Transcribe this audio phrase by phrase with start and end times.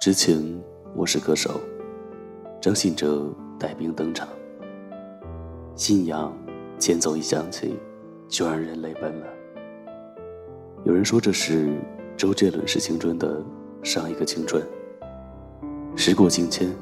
[0.00, 0.42] 之前
[0.96, 1.60] 我是歌手，
[2.58, 4.26] 张信哲带兵登场。
[5.74, 6.34] 信仰
[6.78, 7.78] 前奏一响起，
[8.26, 9.26] 就让人泪奔了。
[10.84, 11.76] 有人说这是
[12.16, 13.44] 周杰伦是青春的
[13.82, 14.66] 上一个青春。
[15.94, 16.74] 时过境迁，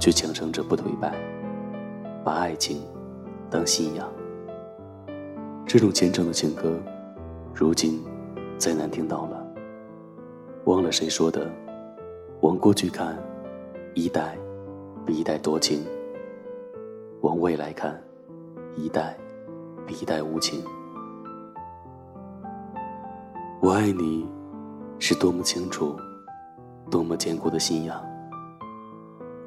[0.00, 1.14] 却强撑着不颓败，
[2.24, 2.80] 把爱情
[3.50, 4.10] 当信仰。
[5.66, 6.80] 这种虔诚的情歌，
[7.52, 8.02] 如今
[8.56, 9.46] 再难听到了。
[10.64, 11.46] 忘了谁说的。
[12.40, 13.16] 往过去看，
[13.94, 14.38] 一代
[15.04, 15.80] 比一代多情；
[17.20, 18.00] 往未来看，
[18.76, 19.16] 一代
[19.84, 20.62] 比一代无情。
[23.60, 24.24] 我爱你，
[25.00, 25.96] 是多么清楚、
[26.88, 27.96] 多么坚固的信仰；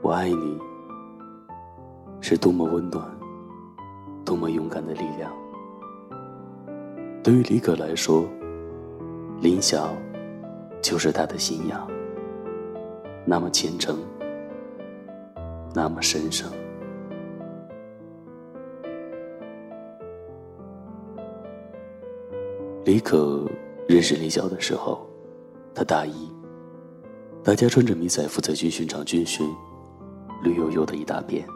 [0.01, 0.59] 我爱你，
[2.19, 3.09] 是多么温暖、
[4.25, 5.31] 多么勇敢的力量。
[7.23, 8.25] 对于李可来说，
[9.39, 9.95] 林晓
[10.81, 11.87] 就是他的信仰。
[13.25, 13.97] 那么虔诚，
[15.73, 16.51] 那么神圣。
[22.83, 23.47] 李可
[23.87, 25.07] 认识林晓的时候，
[25.73, 26.29] 他大一，
[27.43, 29.47] 大家穿着迷彩服在军训场军训，
[30.43, 31.47] 绿油油的一大片，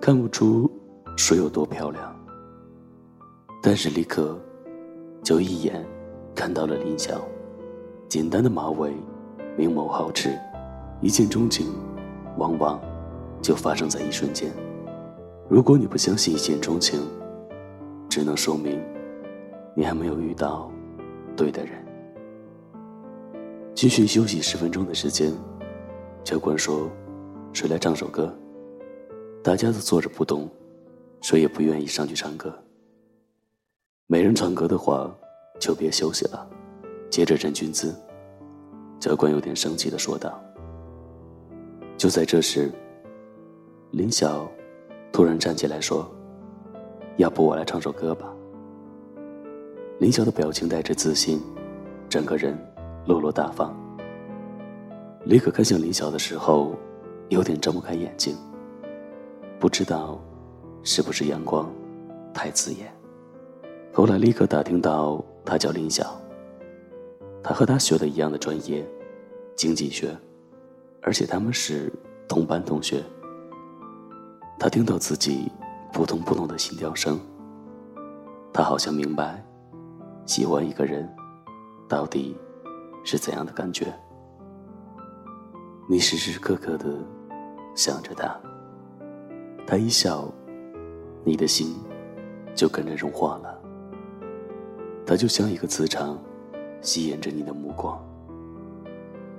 [0.00, 0.68] 看不出
[1.16, 2.14] 水有多漂亮。
[3.62, 4.38] 但是李可
[5.22, 5.86] 就一眼
[6.34, 7.20] 看到了林晓，
[8.08, 8.92] 简单的马尾。
[9.58, 10.38] 明眸皓齿，
[11.00, 11.66] 一见钟情，
[12.36, 12.80] 往往
[13.42, 14.52] 就发生在一瞬间。
[15.48, 17.04] 如果你不相信一见钟情，
[18.08, 18.80] 只能说明
[19.74, 20.70] 你还没有遇到
[21.36, 21.84] 对的人。
[23.74, 25.32] 军训休息十分钟的时间，
[26.22, 26.88] 教官说
[27.52, 28.32] ：“谁来唱首歌？”
[29.42, 30.48] 大家都坐着不动，
[31.20, 32.56] 谁也不愿意上去唱歌。
[34.06, 35.12] 没人唱歌的话，
[35.58, 36.48] 就别休息了，
[37.10, 37.92] 接着认军姿。
[39.00, 40.40] 教官有点生气的说道。
[41.96, 42.70] 就在这时，
[43.90, 44.48] 林晓
[45.12, 46.08] 突然站起来说
[47.18, 48.32] ：“要不我来唱首歌吧。”
[49.98, 51.40] 林晓的表情带着自信，
[52.08, 52.56] 整个人
[53.06, 53.76] 落落大方。
[55.24, 56.76] 李可看向林晓的时候，
[57.28, 58.36] 有点睁不开眼睛。
[59.58, 60.20] 不知道
[60.84, 61.68] 是不是阳光
[62.32, 62.92] 太刺眼。
[63.92, 66.16] 后来李可打听到，他叫林晓。
[67.42, 68.86] 他和他学的一样的专业，
[69.56, 70.14] 经济学，
[71.02, 71.92] 而且他们是
[72.28, 73.02] 同班同学。
[74.58, 75.50] 他听到自己
[75.92, 77.18] 扑通扑通的心跳声，
[78.52, 79.42] 他好像明白，
[80.26, 81.08] 喜欢一个人，
[81.88, 82.36] 到底
[83.04, 83.92] 是怎样的感觉。
[85.88, 86.86] 你时时刻刻的
[87.74, 88.36] 想着他，
[89.66, 90.28] 他一笑，
[91.24, 91.74] 你的心
[92.54, 93.58] 就跟着融化了。
[95.06, 96.18] 他就像一个磁场。
[96.80, 97.98] 吸引着你的目光。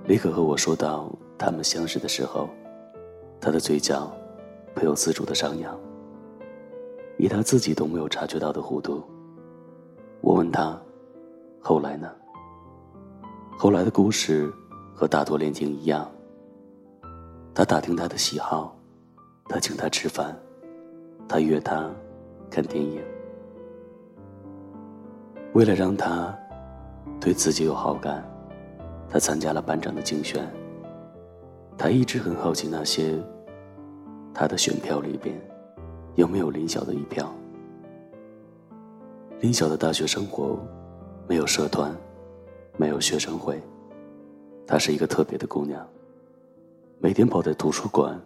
[0.05, 2.49] 李可和我说到他们相识的时候，
[3.39, 4.11] 他的嘴角
[4.73, 5.77] 不由自主的上扬，
[7.17, 9.03] 以他自己都没有察觉到的弧度。
[10.21, 10.79] 我问他
[11.61, 12.11] ：“后来呢？”
[13.57, 14.51] 后来的故事
[14.95, 16.09] 和大多恋情一样。
[17.53, 18.75] 他打听他的喜好，
[19.47, 20.37] 他请他吃饭，
[21.27, 21.89] 他约他
[22.49, 23.01] 看电影，
[25.53, 26.35] 为了让他。
[27.19, 28.23] 对自己有好感，
[29.09, 30.47] 他参加了班长的竞选。
[31.77, 33.17] 他一直很好奇那些
[34.33, 35.39] 他的选票里边
[36.15, 37.33] 有没有林晓的一票。
[39.39, 40.59] 林晓的大学生活
[41.27, 41.95] 没有社团，
[42.77, 43.61] 没有学生会，
[44.67, 45.87] 她是一个特别的姑娘，
[46.99, 48.19] 每天泡在图书馆，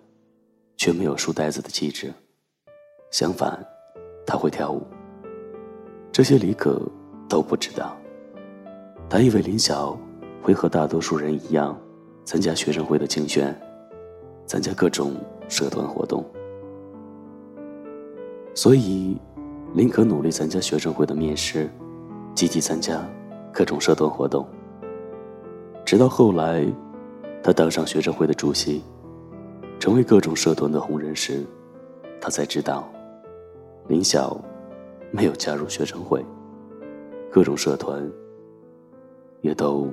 [0.78, 2.12] 却没有书呆子的气质。
[3.12, 3.64] 相反，
[4.26, 4.82] 她会跳舞。
[6.12, 6.82] 这些李可
[7.30, 7.96] 都不知道。
[9.10, 9.98] 他以为林晓
[10.42, 11.80] 会和大多数人一样，
[12.26, 13.56] 参加学生会的竞选，
[14.48, 15.16] 参加各种
[15.48, 16.26] 社团活动。
[18.56, 19.18] 所以，
[19.74, 21.70] 林可努力参加学生会的面试，
[22.34, 23.08] 积极参加
[23.52, 24.48] 各种社团活动。
[25.86, 26.66] 直到后来，
[27.44, 28.82] 他当上学生会的主席，
[29.80, 31.46] 成为各种社团的红人时，
[32.20, 32.92] 他才知道，
[33.88, 34.40] 林晓
[35.12, 36.26] 没有加入学生会，
[37.32, 38.04] 各种社团。
[39.44, 39.90] 也都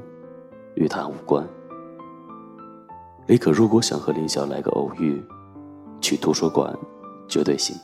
[0.77, 1.47] 与他无关。
[3.27, 5.21] 李可如果想和林晓来个偶遇，
[6.01, 6.73] 去图书馆
[7.29, 7.77] 绝对行。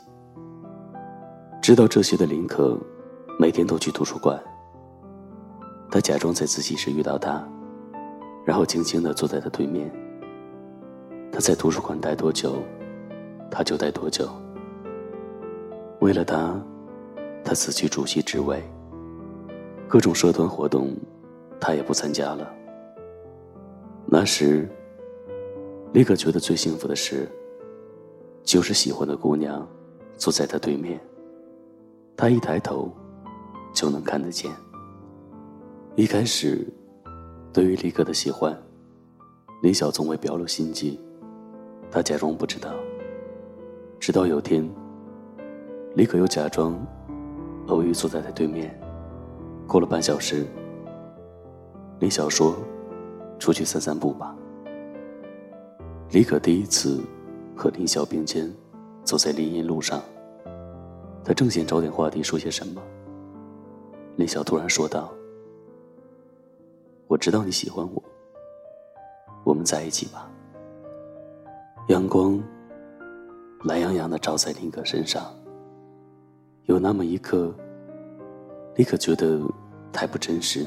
[1.61, 2.79] 知道这些的林可，
[3.37, 4.41] 每天都去图书馆。
[5.91, 7.45] 他假装在自习室遇到他，
[8.45, 9.91] 然后轻轻的坐在他对面。
[11.33, 12.55] 他在图书馆待多久，
[13.51, 14.29] 他就待多久。
[16.01, 16.55] 为了他，
[17.45, 18.63] 他辞去主席职位，
[19.89, 20.97] 各种社团活动。
[21.61, 22.53] 他也不参加了。
[24.07, 24.69] 那时，
[25.93, 27.29] 李可觉得最幸福的事，
[28.45, 29.67] 就是喜欢的姑娘
[30.17, 31.01] 坐在他对面，
[32.17, 32.93] 他一抬头
[33.75, 34.51] 就能看得见。
[35.97, 36.67] 一开始，
[37.53, 38.57] 对于李可的喜欢，
[39.63, 41.01] 李晓从未表露心迹，
[41.91, 42.71] 他假装不知道。
[43.99, 44.69] 直到有天，
[45.95, 46.79] 李可又假装
[47.69, 48.79] 偶遇坐在他对面，
[49.67, 50.47] 过了半小时，
[51.99, 52.57] 李晓说。
[53.39, 54.35] 出去散散步吧。
[56.11, 57.03] 李可第一次
[57.55, 58.51] 和林晓并肩
[59.05, 60.03] 走在林荫路上，
[61.23, 62.81] 他正想找点话题说些什么，
[64.17, 65.13] 林晓突然说道
[67.07, 68.03] ：“我知道你喜欢我，
[69.45, 70.31] 我们在一起吧。”
[71.89, 72.43] 阳光
[73.65, 75.31] 懒洋洋的照在林可身上，
[76.65, 77.55] 有那么一刻，
[78.77, 79.41] 李可觉得
[79.93, 80.67] 太不真实。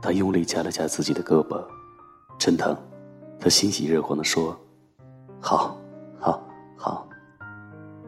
[0.00, 1.62] 他用力掐了掐自己的胳膊，
[2.38, 2.76] 真疼。
[3.40, 4.58] 他欣喜若狂地说
[5.40, 5.78] ：“好，
[6.18, 6.42] 好，
[6.76, 7.08] 好。”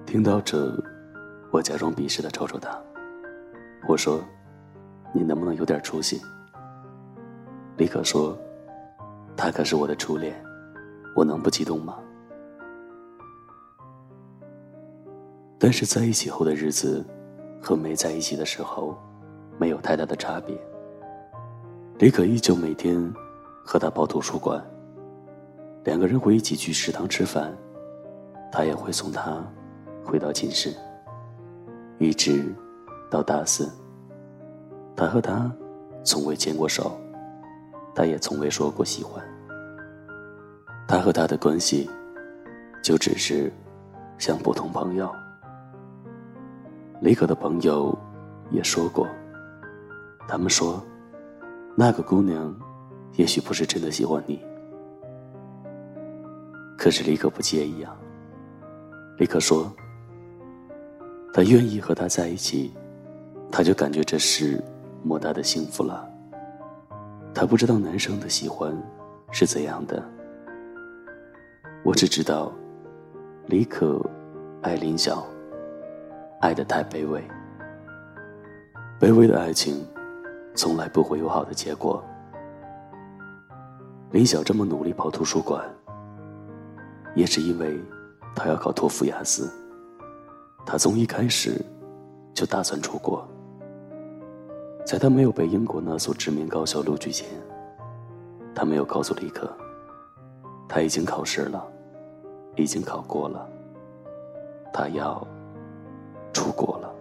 [0.06, 0.72] 听到这，
[1.52, 2.76] 我假装鄙视地瞅瞅他，
[3.88, 4.20] 我说
[5.14, 6.20] ：“你能不能有点出息？”
[7.78, 8.36] 李可说
[9.36, 10.34] ：“他可是我的初恋，
[11.14, 11.96] 我能不激动吗？”
[15.58, 17.04] 但是在一起后的日子，
[17.62, 18.98] 和没在一起的时候，
[19.58, 20.58] 没有太大的差别。
[22.00, 22.96] 李可依旧每天
[23.62, 24.58] 和他跑图书馆，
[25.84, 27.54] 两个人会一起去食堂吃饭，
[28.50, 29.44] 他也会送他
[30.02, 30.74] 回到寝室，
[31.98, 32.54] 一直
[33.10, 33.70] 到大四。
[34.96, 35.52] 他和他
[36.02, 36.98] 从未牵过手，
[37.94, 39.22] 他也从未说过喜欢。
[40.88, 41.86] 他和他的关系
[42.82, 43.52] 就只是
[44.16, 45.14] 像普通朋友。
[47.02, 47.94] 李可的朋友
[48.50, 49.06] 也说过，
[50.26, 50.82] 他们说。
[51.80, 52.54] 那个姑娘，
[53.16, 54.38] 也许不是真的喜欢你，
[56.76, 57.96] 可是李可不介意啊。
[59.16, 59.72] 李可说，
[61.32, 62.74] 他愿意和他在一起，
[63.50, 64.62] 他就感觉这是
[65.02, 66.06] 莫大的幸福了。
[67.32, 68.76] 他不知道男生的喜欢
[69.30, 70.06] 是怎样的，
[71.82, 72.52] 我只知道，
[73.46, 73.98] 李可
[74.60, 75.26] 爱林晓，
[76.42, 77.24] 爱的太卑微，
[79.00, 79.82] 卑微的爱情。
[80.54, 82.04] 从来不会有好的结果。
[84.10, 85.64] 林晓这么努力跑图书馆，
[87.14, 87.78] 也是因为
[88.34, 89.48] 他要考托福、雅思。
[90.66, 91.64] 他从一开始
[92.34, 93.26] 就打算出国。
[94.84, 97.28] 在他没有被英国那所知名高校录取前，
[98.54, 99.48] 他没有告诉李可，
[100.68, 101.64] 他已经考试了，
[102.56, 103.48] 已经考过了，
[104.72, 105.24] 他要
[106.32, 106.92] 出国了。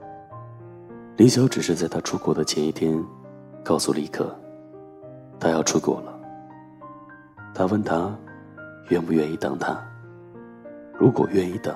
[1.18, 3.04] 林晓只是在他出国的前一天。
[3.63, 4.35] 告诉李可，
[5.39, 6.19] 他要出国了。
[7.53, 8.15] 他问他，
[8.89, 9.79] 愿不愿意等他？
[10.97, 11.75] 如果愿意等，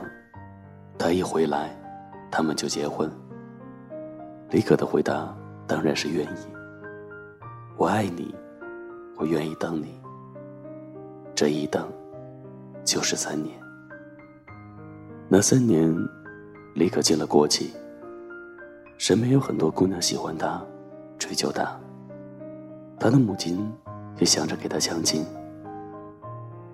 [0.98, 1.76] 他一回来，
[2.32, 3.10] 他们就结婚。
[4.50, 5.36] 李可的回答
[5.68, 6.48] 当然是愿意。
[7.78, 8.34] 我爱你，
[9.18, 10.00] 我愿意等你。
[11.36, 11.92] 这一等，
[12.84, 13.60] 就是三年。
[15.28, 15.92] 那三年，
[16.76, 17.74] 李可进了国企。
[19.00, 20.62] 身边有很多姑娘喜欢他。
[21.26, 21.80] 追求他，
[23.00, 23.72] 他的母亲
[24.18, 25.26] 也想着给他相亲。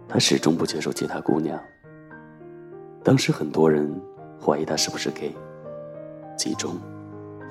[0.08, 1.62] 他始终不接受其他姑娘。
[3.04, 3.88] 当时很多人
[4.44, 5.36] 怀疑他是不是 gay，
[6.36, 6.78] 其中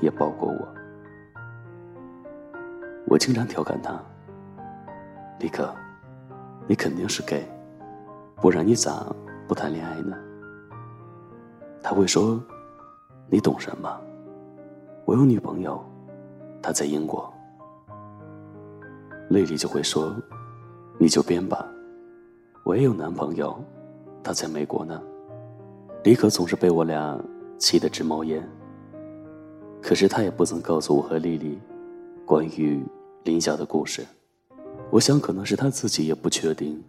[0.01, 0.69] 也包括我。
[3.07, 3.97] 我经常调侃他
[5.39, 5.73] ：“李克，
[6.67, 7.49] 你肯定是 gay，
[8.43, 9.07] 不然你咋
[9.47, 10.17] 不谈恋爱呢？”
[11.81, 12.43] 他会说
[13.31, 13.89] ：“你懂什么？
[15.05, 15.81] 我有女朋友。”
[16.63, 17.33] 他在英国，
[19.31, 20.15] 丽丽就会说
[20.99, 21.67] ：“你就编吧，
[22.65, 23.59] 我也有男朋友，
[24.23, 25.01] 他在美国呢。”
[26.05, 27.19] 李可总是被我俩
[27.59, 28.47] 气得直冒烟。
[29.81, 31.59] 可是他也不曾告诉我和丽丽
[32.27, 32.85] 关于
[33.25, 34.05] 林晓的故事。
[34.91, 36.83] 我想可能是他自己也不确定，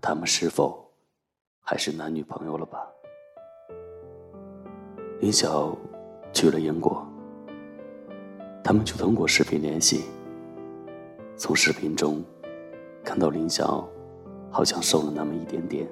[0.00, 0.84] 他们是否
[1.60, 2.86] 还是男女朋友了吧。
[5.20, 5.76] 林晓
[6.32, 7.06] 去了英国。
[8.64, 10.04] 他们就通过视频联系。
[11.36, 12.22] 从视频中
[13.02, 13.88] 看到林晓
[14.50, 15.88] 好像瘦了那么一点点，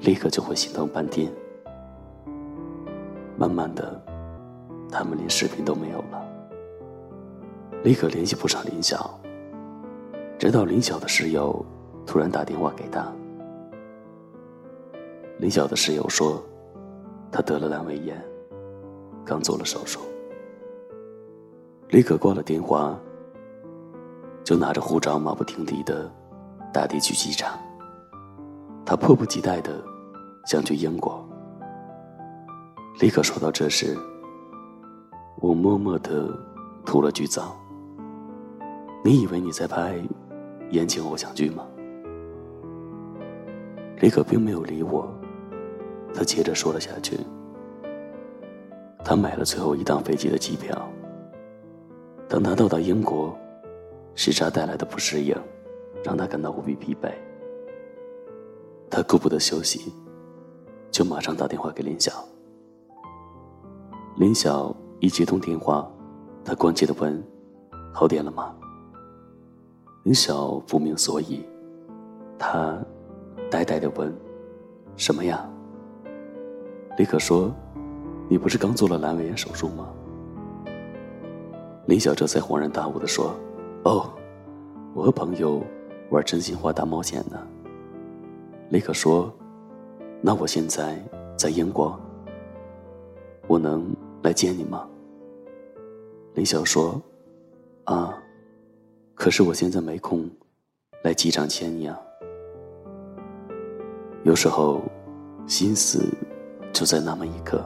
[0.00, 1.30] 立刻就会心疼半天。
[3.36, 4.02] 慢慢的，
[4.90, 6.26] 他们连视频都没有了，
[7.84, 9.18] 立刻联系不上林晓。
[10.36, 11.64] 直到林晓的室友
[12.04, 13.06] 突然打电话给他，
[15.38, 16.42] 林晓的室友说，
[17.30, 18.20] 他得了阑尾炎，
[19.24, 20.00] 刚做了手术。
[21.90, 22.94] 李可挂了电话，
[24.44, 26.10] 就拿着护照马不停蹄的
[26.70, 27.58] 打的去机场。
[28.84, 29.82] 他迫不及待的
[30.44, 31.26] 想去英国。
[33.00, 33.96] 李可说到这时，
[35.40, 36.28] 我默默的
[36.84, 37.56] 吐了句槽。
[39.02, 39.94] 你以为你在拍
[40.70, 41.64] 言情偶像剧吗？
[44.00, 45.08] 李可并没有理我，
[46.12, 47.18] 他接着说了下去。
[49.02, 50.86] 他买了最后一趟飞机的机票。
[52.28, 53.34] 等他到达英国，
[54.14, 55.34] 时差带来的不适应，
[56.04, 57.10] 让他感到无比疲惫。
[58.90, 59.92] 他顾不得休息，
[60.90, 62.12] 就马上打电话给林晓。
[64.16, 65.90] 林晓一接通电话，
[66.44, 67.22] 他关切的问
[67.94, 68.54] ：“好点了吗？”
[70.04, 71.44] 林晓不明所以，
[72.38, 72.78] 他
[73.50, 74.14] 呆呆的问
[74.96, 75.48] ：“什么呀？”
[76.98, 77.50] 李可说
[78.28, 79.88] ：“你不是刚做了阑尾炎手术吗？”
[81.88, 83.34] 林晓这才恍然大悟的说
[83.84, 84.10] ：“哦，
[84.92, 85.64] 我和朋友
[86.10, 87.40] 玩真心话大冒险呢。”
[88.68, 89.32] 李可说
[90.20, 91.02] ：“那我现在
[91.34, 91.98] 在英国，
[93.46, 93.90] 我能
[94.22, 94.86] 来接你吗？”
[96.36, 97.00] 林晓说
[97.84, 98.22] ：“啊。”
[99.16, 100.30] 可是我现在没空，
[101.02, 101.98] 来机场接你啊。
[104.24, 104.82] 有时候，
[105.46, 106.04] 心思
[106.70, 107.64] 就在那么一刻。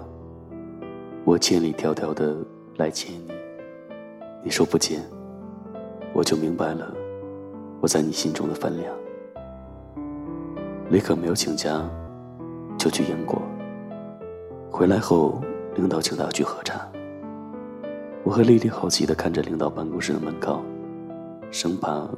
[1.25, 2.37] 我千里迢迢的
[2.76, 3.33] 来接你，
[4.45, 5.01] 你说不见，
[6.13, 6.93] 我就明白了
[7.81, 8.93] 我在你心中的分量。
[10.91, 11.89] 李可没有请假，
[12.77, 13.41] 就去英国。
[14.71, 15.41] 回来后，
[15.75, 16.87] 领导请他去喝茶。
[18.25, 20.61] 我和丽丽好奇的看着领导办公室的门口。
[21.51, 22.09] 生怕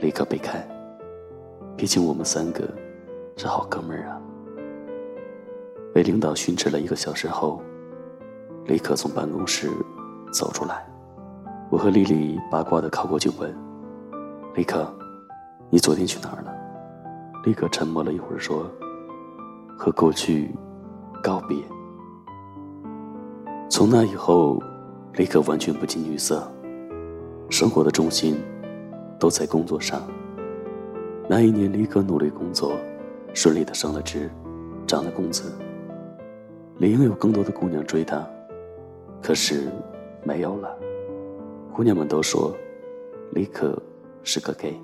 [0.00, 0.66] 李可被开，
[1.76, 2.62] 毕竟我们三个
[3.36, 4.20] 是好哥们儿啊。
[5.92, 7.60] 被领导训斥了一个小时后，
[8.66, 9.70] 李可从办公室
[10.32, 10.87] 走出来，
[11.70, 13.54] 我和丽丽八卦的靠过去问
[14.54, 14.92] ：“李可，
[15.70, 16.54] 你昨天去哪儿了？”
[17.44, 18.70] 李可沉默了一会儿说
[19.76, 20.54] ：“和过去
[21.22, 21.56] 告别。”
[23.68, 24.62] 从那以后，
[25.14, 26.50] 李可完全不近女色，
[27.50, 28.36] 生活的重心。
[29.20, 30.00] 都在工作上。
[31.28, 32.78] 那一年，李可努力工作，
[33.34, 34.30] 顺利的升了职，
[34.86, 35.52] 涨了工资。
[36.76, 38.24] 理应有更多的姑娘追他，
[39.20, 39.72] 可是
[40.22, 40.68] 没有了。
[41.78, 42.52] 姑娘们都说，
[43.30, 43.80] 李可
[44.24, 44.76] 是个 gay。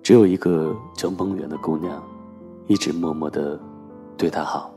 [0.00, 2.00] 只有一个叫梦圆的姑娘，
[2.68, 3.58] 一直默默的
[4.16, 4.72] 对他好。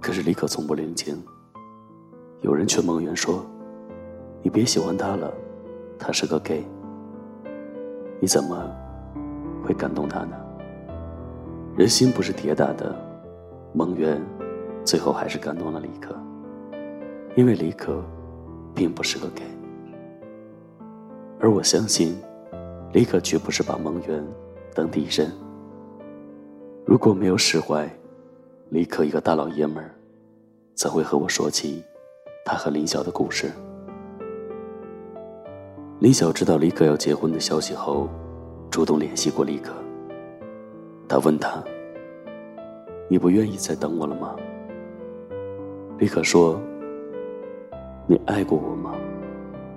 [0.00, 1.22] 可是李可从不领情。
[2.40, 3.44] 有人劝梦圆说
[4.42, 5.30] ：“你别喜欢他了。”
[6.00, 6.64] 他是个 gay，
[8.18, 8.56] 你怎么
[9.62, 10.34] 会感动他呢？
[11.76, 12.96] 人心不是铁打的，
[13.74, 14.18] 蒙渊
[14.86, 16.16] 最后还是感动了李可，
[17.36, 18.02] 因为李可
[18.74, 19.44] 并不是个 gay，
[21.40, 22.16] 而我相信
[22.92, 24.24] 李可绝不是把蒙渊
[24.74, 25.30] 当敌人。
[26.84, 27.88] 如果没有释怀，
[28.70, 29.90] 李可一个大老爷们儿，
[30.74, 31.82] 怎会和我说起
[32.44, 33.50] 他和林晓的故事？
[36.00, 38.08] 林晓知道李可要结婚的消息后，
[38.70, 39.72] 主动联系过李可。
[41.08, 41.62] 他问他
[43.08, 44.34] ：“你不愿意再等我了吗？”
[45.98, 46.60] 李可说
[48.06, 48.92] ：“你爱过我吗？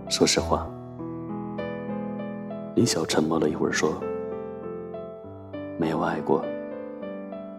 [0.10, 0.68] 说实话。”
[2.76, 3.94] 林晓沉默了一会儿说
[5.80, 6.44] ：“没有爱过，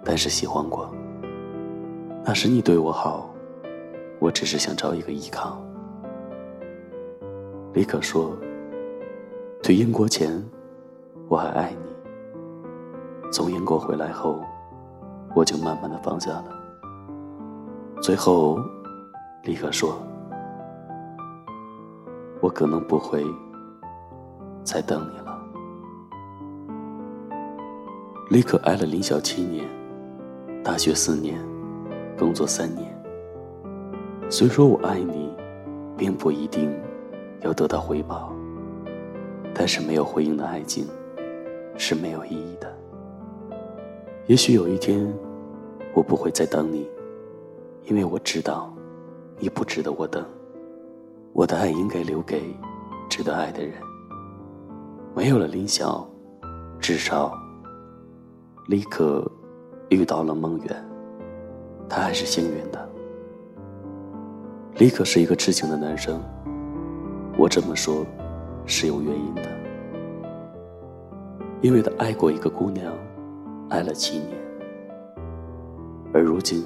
[0.04, 0.92] 但是喜欢过。
[2.24, 3.30] 那时你对我好，
[4.18, 5.60] 我只是想找一个依靠。”
[7.72, 8.36] 李可说。
[9.62, 10.40] 去英国前，
[11.28, 13.30] 我还爱你。
[13.32, 14.40] 从英国回来后，
[15.34, 16.44] 我就慢慢的放下了。
[18.00, 18.60] 最后，
[19.42, 19.98] 李可说
[22.46, 23.26] ：“我可能不会
[24.62, 25.36] 再等你了。”
[28.30, 29.66] 李可爱了林晓七年，
[30.62, 31.44] 大学四年，
[32.16, 32.96] 工作三年。
[34.30, 35.28] 虽说我爱你，
[35.96, 36.72] 并不一定
[37.40, 38.32] 要得到回报。
[39.52, 40.86] 但是没有回应的爱情
[41.76, 42.72] 是没有意义的。
[44.26, 45.12] 也许有一天，
[45.94, 46.88] 我不会再等你，
[47.86, 48.72] 因为我知道，
[49.40, 50.24] 你不值得我等。
[51.32, 52.54] 我的爱应该留给
[53.08, 53.74] 值得爱的人。
[55.14, 56.06] 没有了林晓，
[56.78, 57.32] 至少
[58.66, 59.30] 李可
[59.88, 60.88] 遇到了梦圆，
[61.88, 62.88] 他还是幸运的。
[64.76, 66.20] 李可是一个痴情的男生，
[67.38, 68.04] 我这么说。
[68.68, 69.42] 是有原因的，
[71.60, 72.92] 因为他爱过一个姑娘，
[73.70, 74.32] 爱了七年，
[76.12, 76.64] 而如今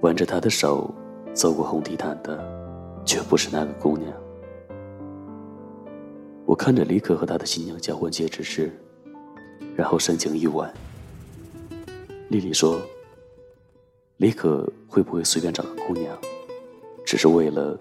[0.00, 0.92] 挽着她的手
[1.32, 2.36] 走过红地毯的，
[3.04, 4.12] 却不是那个姑娘。
[6.44, 8.70] 我看着李可和他的新娘交换戒指时，
[9.74, 10.70] 然后深情一吻。
[12.28, 12.80] 丽丽说
[14.18, 16.16] ：“李可会不会随便找个姑娘，
[17.04, 17.78] 只是为了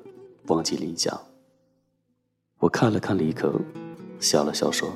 [0.47, 1.19] 忘记林想？”
[2.59, 3.59] 我看了看李可，
[4.19, 4.91] 笑了笑说：“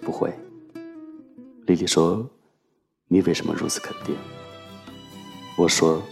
[0.00, 0.32] 不会。”
[1.66, 2.26] 丽丽说
[3.08, 4.16] ：“你为什么如此肯定？”
[5.58, 6.02] 我说：“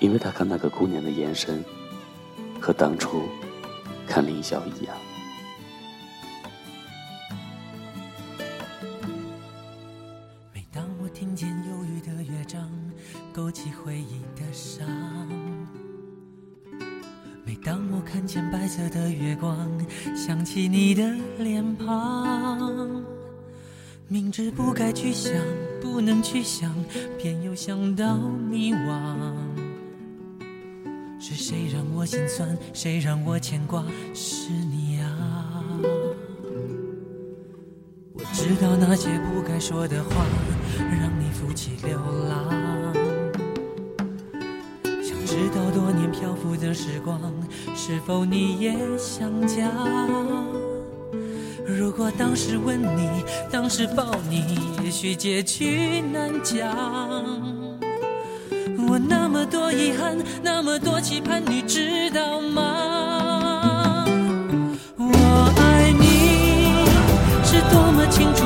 [0.00, 1.64] 因为他看那个姑娘的眼神，
[2.66, 3.22] 和当初
[4.08, 4.96] 看林晓一样。”
[10.52, 12.68] 每当我听见忧郁的乐章，
[13.32, 14.84] 勾起回忆的伤。
[17.44, 19.56] 每当我看见白色的月光，
[20.16, 21.08] 想起你的
[21.38, 23.00] 脸庞，
[24.08, 25.32] 明知不该去想，
[25.80, 26.74] 不能去想，
[27.16, 29.45] 偏又想到迷惘。
[32.06, 32.56] 心酸？
[32.72, 33.84] 谁让我牵挂？
[34.14, 35.62] 是你啊！
[38.12, 40.24] 我知道那些不该说的话，
[40.78, 41.98] 让你负气流
[42.28, 42.94] 浪。
[45.02, 47.20] 想知道多年漂浮的时光，
[47.74, 49.70] 是否你也想家？
[51.66, 56.74] 如果当时吻你，当时抱你，也许结局难讲。
[58.88, 64.02] 我那那么多遗憾，那么多期盼，你知道吗？
[64.96, 66.86] 我爱你
[67.44, 68.45] 是多么清楚，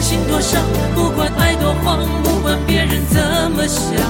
[0.00, 0.60] 心多伤，
[0.94, 3.20] 不管爱多慌，不管别人怎
[3.52, 4.00] 么想，